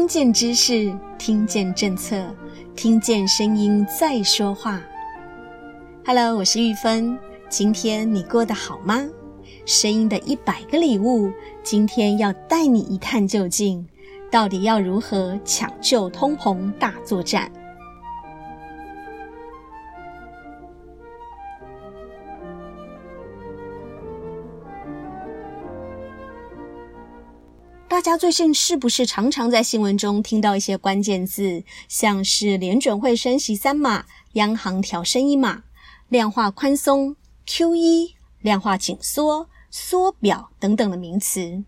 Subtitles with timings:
[0.00, 2.34] 听见知识，听见政策，
[2.74, 4.80] 听见声音在说话。
[6.06, 7.18] Hello，我是玉芬。
[7.50, 9.06] 今天你过得好吗？
[9.66, 11.30] 声音的一百个礼物，
[11.62, 13.86] 今天要带你一探究竟，
[14.32, 17.52] 到底要如何抢救通膨大作战？
[28.00, 35.64] 大家最近是不是常常在新闻中听到一些关键字，像是联准会升息三码、央行调升一码、
[36.08, 37.14] 量化宽松、
[37.46, 41.62] QE、量化紧缩、缩表等等的名词？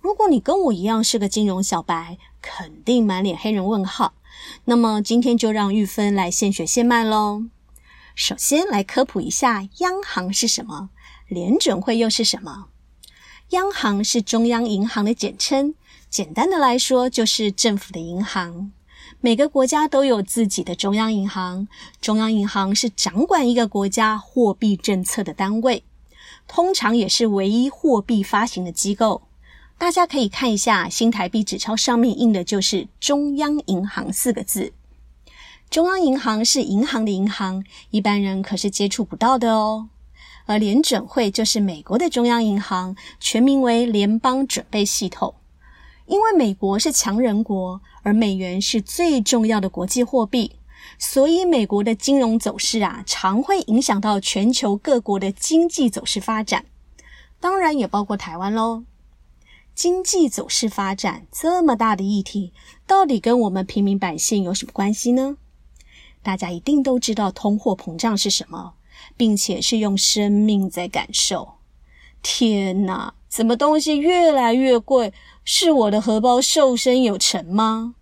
[0.00, 4.14] 如果你跟我一样是个金融小白，肯定满脸黑人问号。
[4.64, 7.42] 那么今天就让玉芬来现学现卖喽。
[8.14, 10.88] 首先来科普一下，央行是什么？
[11.28, 12.68] 联准会又是什么？
[13.50, 15.74] 央行是中央银行的简称，
[16.10, 18.72] 简单的来说就是政府的银行。
[19.20, 21.68] 每个国家都有自己的中央银行，
[22.00, 25.84] 中央银行是掌管一个国家货币政策的单位，
[26.48, 29.22] 通常也是唯一货币发行的机构。
[29.78, 34.72] 大家可以看一下新台币纸钞上面印的就是“中央银行”四个字。
[35.70, 39.88] 中央银行是银行的银行，一般人可是接触不到的哦。
[40.46, 45.34] 而联准会就是美国的中央银行，全名为联邦准备系统。
[46.06, 50.52] 因为美国是强人国，而美元是最重要的国际货币，
[50.98, 56.64] 所以美国的金融走势啊，常会影响到全球各国的经济走势发展，
[57.40, 58.84] 当然也包括台湾喽。
[59.74, 62.52] 经济走势发展这么大的议题，
[62.86, 65.36] 到底跟我们平民百姓有什么关系呢？
[66.22, 68.74] 大家一定都知道通货膨胀是什么。
[69.16, 71.54] 并且是用生命在感受。
[72.22, 75.12] 天哪，怎么东西越来越贵？
[75.44, 77.94] 是我的荷包瘦身有成吗？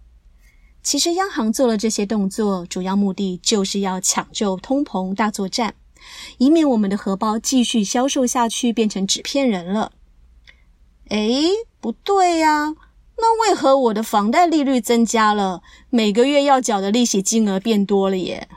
[0.82, 5.74] 其实央行做了这些动作，主要目的就是要抢救通膨大作战，
[6.38, 9.92] 以免我们的荷包继续消瘦下去，变成纸片人了。
[11.10, 11.48] 诶，
[11.80, 12.74] 不对呀，
[13.16, 18.48] 那为何我的房贷利率增加了，每个月要缴的利息金额变多了耶？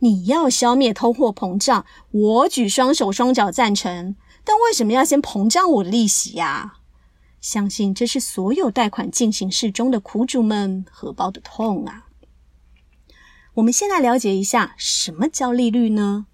[0.00, 4.16] 你要消灭通货膨胀，我举双手双脚赞成。
[4.44, 6.74] 但为什么要先膨胀我利息呀？
[7.40, 12.06] 相信这是所有贷款进行式中的苦主们荷包的痛啊。
[13.54, 16.26] 我们先来了解一下什么叫利率呢？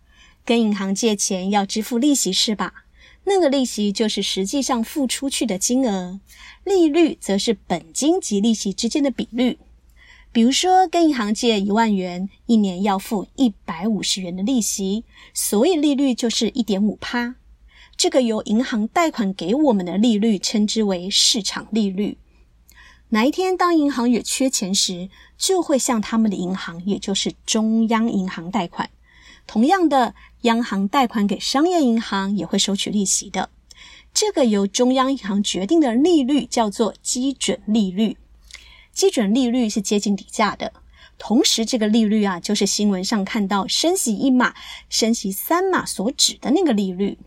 [0.44, 2.84] 跟银行借钱要支付利息是吧？
[3.24, 6.20] 那个利息就是实际上付出去的金额，
[6.62, 9.58] 利率则是本金及利息之间的比率。
[10.36, 17.36] 比如说，跟银行借一万元，一年要付一百五十元的利息，所以利率就是一点五趴。
[17.96, 22.18] 这个由银行贷款给我们的利率，称之为市场利率。
[23.08, 25.08] 哪一天当银行也缺钱时，
[25.38, 28.90] 就会向他们的银行，也就是中央银行贷款。
[29.46, 33.48] 同样的，央行贷款给商业银行也会收取利息的。
[34.12, 38.18] 这个由中央银行决定的利率叫做基准利率。
[38.96, 40.72] 基准利率是接近底价的，
[41.18, 44.54] 同时这个利率啊，就是新闻上看到升息一码、
[44.88, 47.18] 升息三码所指的那个利率。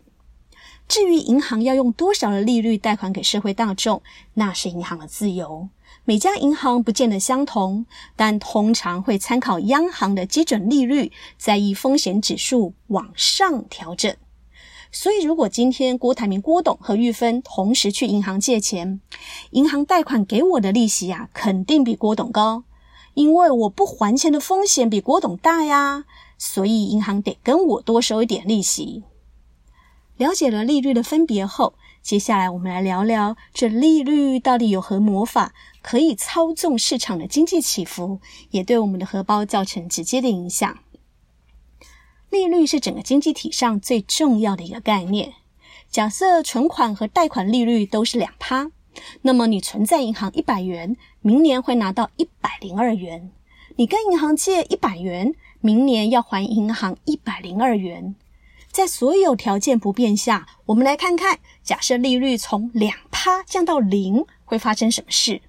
[0.88, 4.02] 至于银行要用多少的利率贷款给社会大众，
[4.34, 5.68] 那是银行的自由，
[6.04, 14.16] 每家银行不见得相同，但通常会参考央行的基准利率，再以风险指数往上调整。
[14.92, 19.00] 所以，如果今天郭台铭、郭董和玉芬同时去银行借钱，
[19.50, 22.64] 银行贷款给我的利息呀，肯定比郭董高，
[23.14, 26.04] 因为我不还钱的风险比郭董大呀，
[26.36, 29.04] 所以银行得跟我多收一点利息。
[30.16, 38.20] 了解了利率的分别后，接下来我们来聊聊这利率到底有何魔法，可以操纵市场的经济起伏，
[38.50, 40.78] 也对我们的荷包造成直接的影响。
[42.30, 45.34] 利率是整个经济体上最重要的一个概念。
[45.90, 48.70] 假设存款和贷款利率都是两趴，
[49.22, 53.30] 那么你存在银行一百元，明年会拿到一百零二元；
[53.76, 58.14] 你跟银行借一百元，明年要还银行一百零二元。
[58.70, 65.42] 在所有条件不变下，我们来看看，假设利率从两趴降到零，会发生什么事？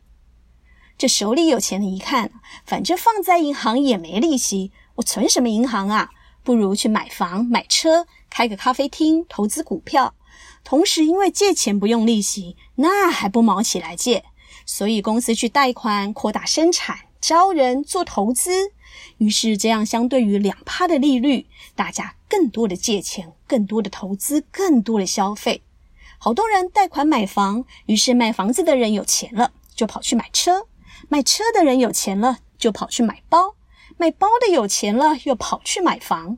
[0.97, 2.31] 这手里有钱的一看，
[2.65, 6.09] 反正放在银行也没利息，我存什么银行啊？
[6.43, 10.13] 不如去买房、买车，开个咖啡厅，投资股票。
[10.63, 14.23] 同时，因为借钱不用利息，那还不忙起来借，
[14.65, 18.71] 所以公司去贷款、扩大生产、招人、做投资。
[19.17, 25.63] 于是，这样相对于两趴的利率，大家更多的借钱、更多的投资、更多的消费。
[26.17, 30.67] 好多人贷款买房，于是卖房子的人有钱了，就跑去买车；
[31.09, 33.55] 卖车的人有钱了，就跑去买包；
[33.97, 36.37] 买包的有钱了，又跑去买房。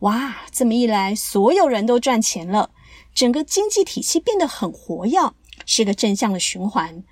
[0.00, 2.70] 哇，这么一来，所有人都赚钱了，
[3.14, 5.32] 整个经济体系变得很活跃，
[5.64, 7.02] 是个正向的循环。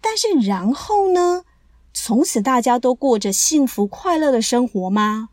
[0.00, 1.44] 但是，然后呢？
[1.94, 5.30] 从此大家都过着幸福快乐的生活吗？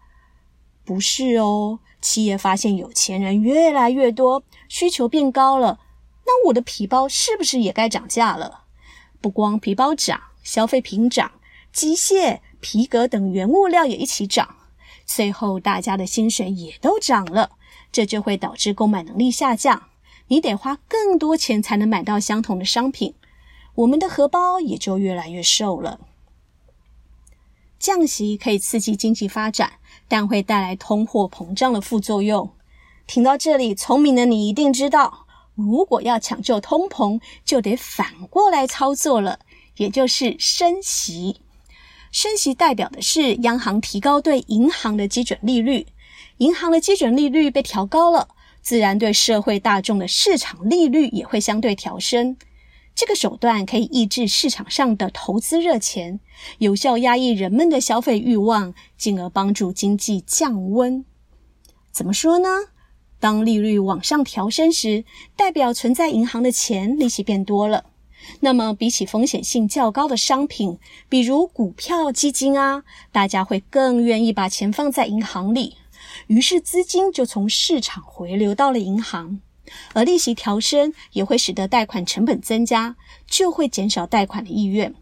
[0.83, 1.79] 不是哦。
[2.01, 5.79] 企业发现有钱人越来越多，需求变高了，
[6.25, 8.65] 那我的皮包是不是也该涨价了？
[9.19, 11.31] 不光皮包涨，消费品涨，
[11.73, 14.55] 机械、皮革等原物料也一起涨。
[15.05, 17.51] 最后，大家的薪水也都涨了，
[17.91, 19.83] 这就会导致购买能力下降。
[20.29, 23.13] 你得花更多钱才能买到相同的商品，
[23.75, 25.99] 我们的荷包也就越来越瘦了。
[27.77, 29.73] 降息可以刺激经济发展，
[30.07, 32.49] 但会带来通货膨胀的副作用。
[33.05, 39.37] 听到这里，聪明的你一定知道，如果要抢救通膨，就得反过来操作了，
[39.77, 41.41] 也就是升息。
[42.15, 45.85] 升息代表的是央行提高对银行的基准利率，
[46.37, 48.29] 银行的基准利率被调高了，
[48.61, 52.37] 自然对社会大众的市场利率也会相对调升。
[52.95, 56.21] 这个手段可以抑制市场上的投资热钱，
[56.59, 61.03] 有效压抑人们的消费欲望，进而帮助经济降温。
[61.91, 62.47] 怎么说呢？
[63.19, 65.03] 当利率往上调升时，
[65.35, 67.83] 代表存在银行的钱利息变多了。
[68.39, 70.77] 那么，比起风险性较高的商品，
[71.09, 75.77] 比如股票、基金啊，大家会更愿意把钱放在银行里，
[76.27, 79.39] 于是资金就从市场回流到了银行。
[79.93, 82.95] 而利息调升也会使得贷款成本增加，
[83.25, 84.93] 就会减少贷款的意愿。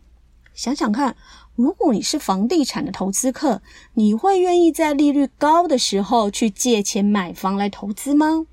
[0.53, 1.17] 想想看，
[1.55, 3.61] 如果你是房地产的投资客，
[3.95, 8.45] 你会愿意在利率高的时候去借钱买房来投资吗？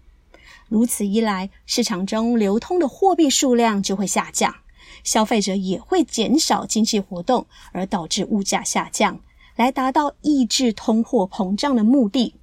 [0.71, 4.55] 如此一来，市场中流通的货币数量就会下降，
[5.03, 9.21] 消费者也会减少经济活动，而导致物价下降，
[9.57, 12.37] 来达到抑制通货膨胀的目的。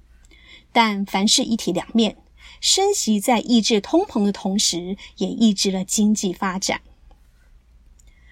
[0.72, 2.18] 但凡事一体两面。
[2.60, 6.80] 升息在抑制通膨的同时，也抑制了经济发展。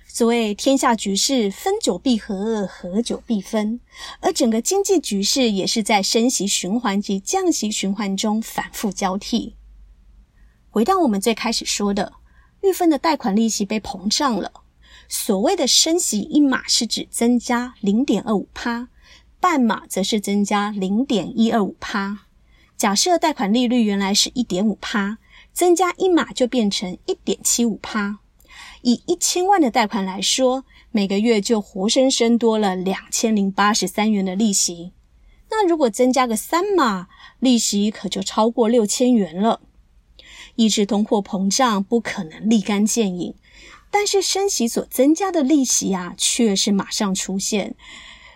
[0.07, 3.79] 所谓天下局势，分久必合，合久必分，
[4.21, 9.55] 而整个经济局势也是在升息循环及降息循环中反复交替。
[10.77, 12.13] 回到我们最开始说的，
[12.61, 14.53] 玉芬的贷款利息被膨胀了。
[15.09, 18.89] 所谓的升息一码是指增加零点二五趴，
[19.41, 22.27] 半码则是增加零点一二五趴。
[22.77, 25.17] 假设贷款利率原来是一点五趴，
[25.55, 28.19] 增加一码就变成一点七五趴。
[28.83, 34.93] 以一千万的贷款来说，每个月就活生生多了两千零八十三元的利息。
[35.49, 37.09] 那如果增加个三码，
[37.39, 39.63] 利息可就超过六千元了。
[40.57, 43.35] 抑制通货膨胀不可能立竿见影，
[43.91, 47.77] 但是升息所增加的利息啊，却是马上出现，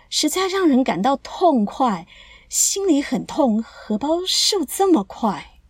[0.09, 2.07] 实在让人感到痛快。
[2.47, 5.61] 心里很痛，荷包瘦这么快。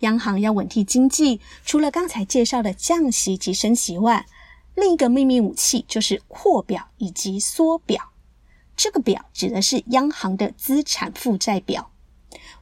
[0.00, 4.26] 央行要稳定经济，除了刚才介绍的降息及升息外，
[4.74, 8.12] 另一个秘密武器就是扩表以及缩表。
[8.76, 11.90] 这个表指的是央行的资产负债表。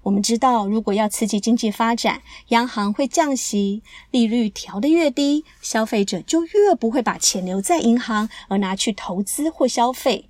[0.02, 10.28] 我们知道，如果要刺激经济发展，央行会降息，利率调得越低，消费者就越不会把钱留在银行，而拿去投资或消费。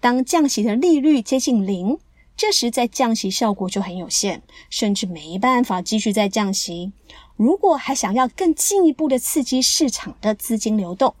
[0.00, 1.98] 当降息的利率接近零，
[2.36, 6.92] 这时再降息效果就很有限，甚至没办法继续再降息。
[7.36, 11.14] 如果还想要更进一步的刺激市场的资金流动，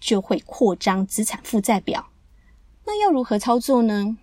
[0.00, 2.08] 就会扩张资产负债表。
[2.86, 4.16] 那要如何操作呢？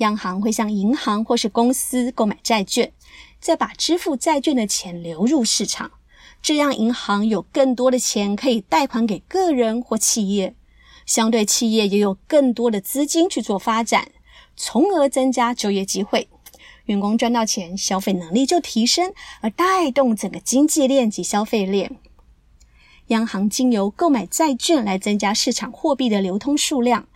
[0.00, 2.92] 央行会向银行或是公司购买债券，
[3.38, 5.90] 再把支付债券的钱流入市场，
[6.42, 10.54] 这样银行有更多的钱可以贷款给个人或企业。
[11.06, 14.10] 相对企业也有更多的资金去做发展，
[14.56, 16.28] 从而增加就业机会，
[16.84, 21.98] 员工赚到钱，消费能力就提升，而带动整个经济链及消费链。
[23.08, 27.08] 央行经由购买债券来增加市场货币的流通数量，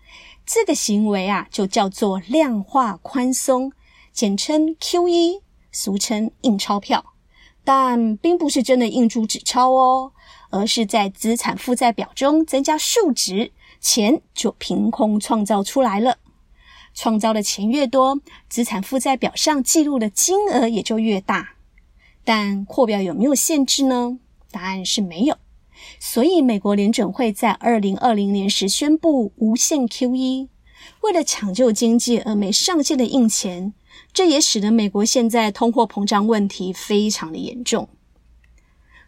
[0.47, 3.73] 这个行为啊就叫做量化宽松，
[4.13, 5.41] 简称 QE，
[5.73, 7.05] 俗称印钞票，
[7.65, 10.13] 但并不是真的印出纸钞哦，
[10.51, 13.53] 而是在资产负债表中增加数值。
[13.81, 16.17] 钱就凭空创造出来了，
[16.95, 21.57] 创造的钱越多，资产负债表上记录的金额也就越大。
[22.25, 24.19] 但扩表有没有限制呢？
[24.51, 25.37] 答案是没有。
[25.99, 30.49] 所以美国联准会在二零二零年时宣布无限 QE，
[31.03, 33.73] 为了抢救经济而没上限的印钱，
[34.13, 37.89] 这也使得美国现在通货膨胀问题非常的严重。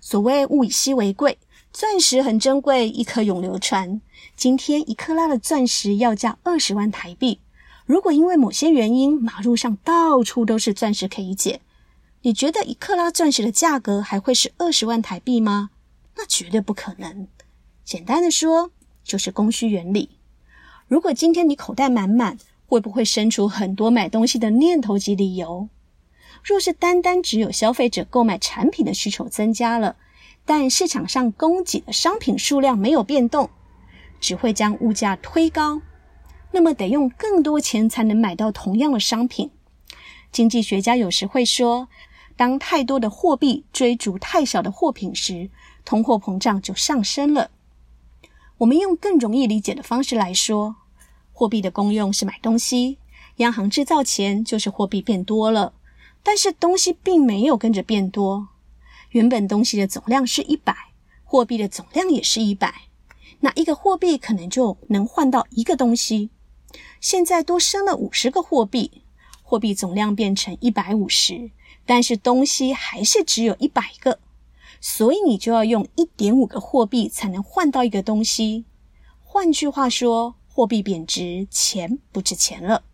[0.01, 1.39] 所谓物以稀为贵，
[1.73, 4.01] 钻石很珍贵，一颗永流传。
[4.37, 7.41] 今天一克拉的钻石要价二十万台币。
[7.85, 11.61] 如果因为某些原因，马路上到处都是钻石可以捡，
[12.23, 15.71] 你觉得一克拉钻石的价格还会是二十万台币吗？
[16.17, 17.29] 那绝对不可能。
[17.85, 18.71] 简单的说，
[19.05, 20.19] 就是供需原理。
[20.89, 25.69] 如果今天你口袋满满，会不会生出很多买东西的念头及理由？
[26.43, 29.97] 若是单单只有消费者购买产品的需求增加了，
[30.45, 33.51] 但市场上供给的商品数量没有变动，
[34.21, 35.83] 只会将物价推高，
[36.53, 39.51] 那么得用更多钱才能买到同样的商品。
[40.31, 41.89] 经济学家有时会说，
[42.37, 45.51] 当太多的货币追逐太少的货品时，
[45.87, 47.51] 通货膨胀就上升了。
[48.59, 50.77] 我们用更容易理解的方式来说，
[51.33, 52.99] 货币的功用是买东西，
[53.37, 55.73] 央行制造钱就是货币变多了。
[56.23, 58.49] 但是东西并没有跟着变多，
[59.11, 60.75] 原本东西的总量是一百，
[61.23, 62.89] 货币的总量也是一百，
[63.41, 66.31] 那一个货币可能就能换到一个东西。
[67.01, 69.03] 现在多生了五十个货币，
[69.45, 71.53] 货币总量变成一百五十，
[71.85, 74.19] 但是东西还是只有一百个，
[74.81, 78.65] 所以你就要用一点五个货币才能换到一个东西。
[79.23, 82.85] 换句话说，货币贬值，钱不值钱了。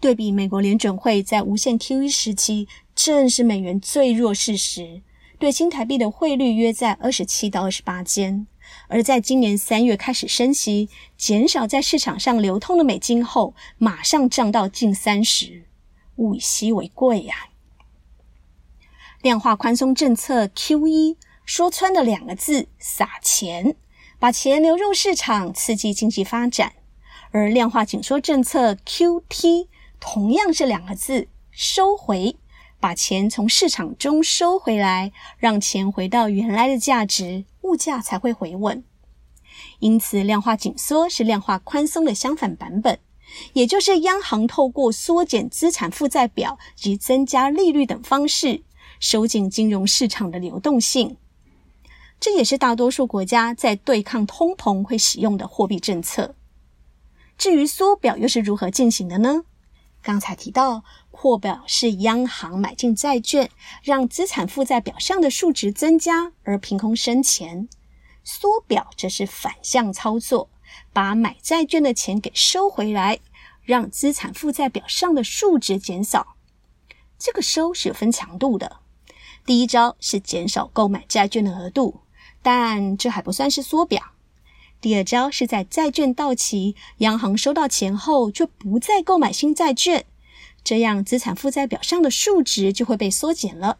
[0.00, 5.02] 对比美国联准会在无限 QE 时期，正是美元最弱势时，
[5.38, 8.46] 对新台币的汇率约在二十七到二十八间；
[8.86, 15.64] 而在今年三月开始升息，减少在市场上流通的美金后，马上涨到近三十。
[16.16, 17.48] 物以稀为贵呀、
[19.20, 23.74] 量化宽松政策 QE 说穿的两个字：撒钱，
[24.20, 26.70] 把钱流入市场，刺激经济发展；
[27.32, 29.66] 而量化紧缩政策 QT。
[30.00, 32.36] 同样是两个字，收回，
[32.78, 38.84] 把钱从市场中收回来，让钱回到原来的价值，物价才会回稳。
[39.80, 43.00] 因此，量化紧缩是量化宽松的相反版本，
[43.54, 48.62] 也就是央行透过缩减资产负债表及增加利率等方式，
[49.00, 51.16] 收紧金融市场的流动性。
[52.20, 56.34] 这也是大多数国家在对抗通膨会使用的货币政策。
[57.36, 59.44] 至于缩表又是如何进行的呢？
[60.02, 63.50] 刚才提到，扩表是央行买进债券，
[63.82, 67.68] 让资产负债表上的数值增加，而凭空生钱；
[68.24, 70.50] 缩表则是反向操作，
[70.92, 73.20] 把买债券的钱给收回来，
[73.62, 76.36] 让资产负债表上的数值减少。
[77.18, 78.78] 这个收是有分强度的，
[79.48, 82.00] 第一招是减少购买债券的额度，
[82.42, 84.12] 但这还不算是缩表。
[84.78, 90.04] 第二招是在债券到期，央行收到钱后就不再购买新债券，
[90.62, 93.78] 这样资产负债表上的数值就会被缩减了。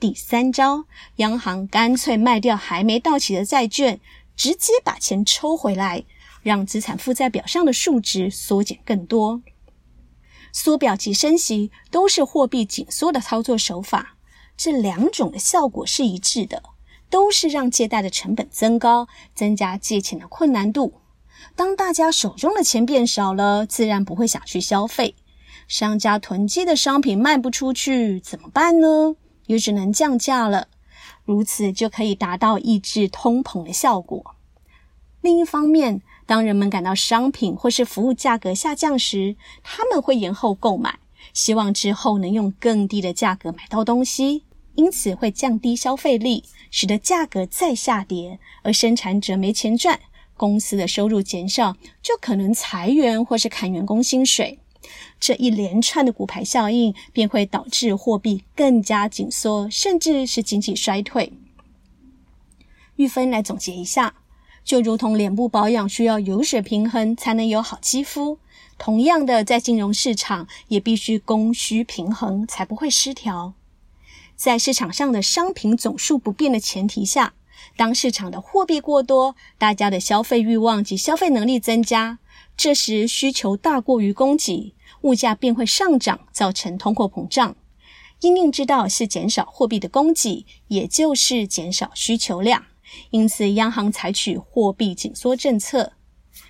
[0.00, 0.86] 第三招，
[1.18, 4.00] 央行干脆卖掉还没到期的债券，
[4.34, 6.02] 直接把钱抽回来，
[6.42, 9.40] 让资产负债表上的数值缩减更多。
[10.52, 14.15] 缩表及升息都是货币紧缩的操作手法，
[14.56, 16.62] 这两种的效果是一致的。
[17.08, 20.94] 都是让借贷的成本增高，增加借钱的困难度。
[21.54, 25.14] 当大家手中的钱变少了，自然不会想去消费。
[25.68, 29.14] 商家囤积的商品卖不出去，怎么办呢？
[29.46, 30.66] 也只能降价了。
[31.24, 34.34] 如此就可以达到抑制通膨的效果。
[35.20, 40.98] 另一方面，当人们感到商品或是服务价格下降时，他们会延后购买，
[41.32, 44.45] 希望之后能用更低的价格买到东西。
[44.76, 49.98] 因此会降低消费力，使得价格再下跌，而生产者没钱赚，
[50.36, 54.58] 公司的收入减少，就可能裁员或是砍员工薪水。
[55.18, 61.32] 这一连串的骨牌效应便会导致货币更加紧缩，甚至是经济衰退。
[62.96, 64.14] 玉芬来总结一下，
[64.64, 68.38] 就如同脸部保养需要油水平衡才能有好肌肤，
[68.78, 73.54] 同样的，在金融市场也必须供需平衡，才不会失调。
[74.36, 77.34] 在市场上的商品总数不变的前提下，
[77.74, 82.18] 当市场的货币过多，大家的消费欲望及消费能力增加，
[82.56, 87.56] 这时需求大过于供给，物价便会上涨，造成通货膨胀。
[88.20, 92.64] 因应之道是减少货币的供给，也就是减少需求量，
[93.10, 95.92] 因此央行采取货币紧缩政策。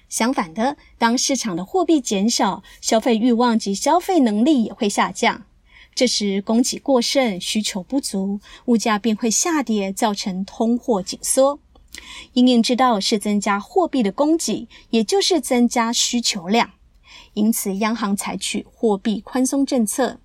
[0.09, 5.45] 相反的，当市场的货币减少，消费欲望及消费能力也会下降。
[5.97, 11.59] 这时供给过剩，需求不足，物价便会下跌，造成通货紧缩。
[12.35, 16.73] 因应之道是增加货币的供给，也就是增加需求量。
[17.33, 20.21] 因此，央行采取货币宽松政策。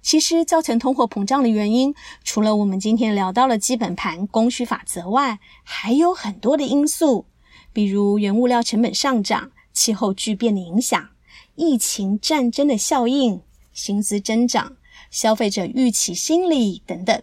[0.00, 7.26] 其实造成通货膨胀的原因，除了我们今天聊到了基本盘供需法则外，还有很多的因素，
[7.74, 11.10] 比如原物料成本上涨、气候巨变的影响、
[11.54, 13.42] 疫情战争的效应、
[13.78, 14.76] 薪资增长、
[15.08, 17.22] 消费者预期心理等等。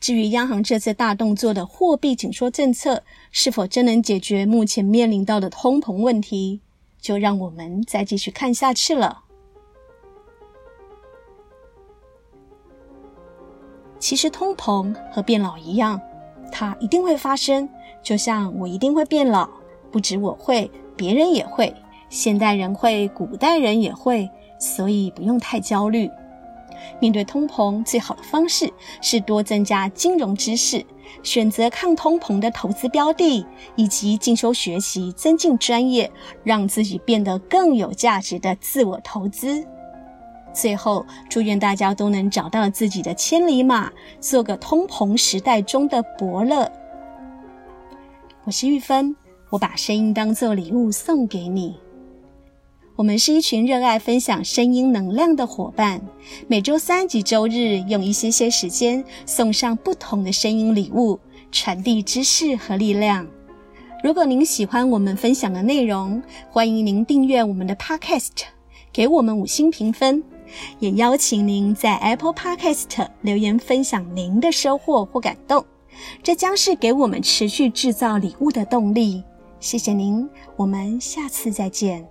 [0.00, 6.60] 至于央行这次大动作的货币紧缩政策，是否真能解决目前面临到的通膨问题，
[7.00, 9.22] 就让我们再继续看下去了。
[14.00, 16.00] 其实通膨和变老一样，
[16.50, 17.68] 它一定会发生。
[18.02, 19.48] 就像我一定会变老，
[19.92, 21.72] 不止我会，别人也会，
[22.08, 24.28] 现代人会，古代人也会，
[24.60, 26.08] 所以不用太焦虑。
[27.00, 30.84] 面对通膨，最好的方式是多增加金融知识，
[31.22, 36.10] 选择抗通膨的投资标的，以及进修学习、增进专业，
[36.44, 39.66] 让自己变得更有价值的自我投资。
[40.52, 46.70] 最后，祝愿大家都能找到自己的千里马，做个通膨时代中的伯乐。
[48.44, 49.14] 我是玉芬，
[49.50, 51.78] 我把声音当作礼物送给你。
[53.00, 56.02] 我们是一群热爱分享声音能量的伙伴，
[56.46, 61.18] 每周三及周日用一些些时间送上不同的声音礼物，
[61.50, 63.26] 传递知识和力量。
[64.04, 68.42] 如果您喜欢我们分享的内容，欢迎您订阅我们的 Podcast，
[68.92, 70.22] 给我们五星评分。
[70.78, 75.64] 也邀请您在 Apple Podcast 留言分享您的收获或感动，
[76.22, 79.24] 这将是给我们持续制造礼物的动力。
[79.58, 82.06] 谢谢您，我们下次再见。